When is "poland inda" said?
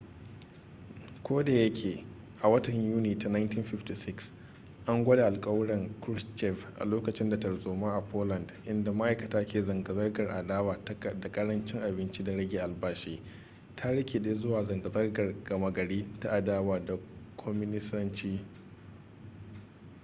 8.01-8.91